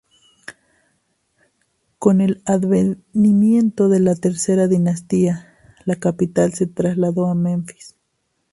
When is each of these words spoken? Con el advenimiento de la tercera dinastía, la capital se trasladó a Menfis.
Con 1.99 2.21
el 2.21 2.41
advenimiento 2.47 3.87
de 3.87 3.99
la 3.99 4.15
tercera 4.15 4.67
dinastía, 4.67 5.55
la 5.85 5.95
capital 5.97 6.55
se 6.55 6.65
trasladó 6.65 7.27
a 7.27 7.35
Menfis. 7.35 7.95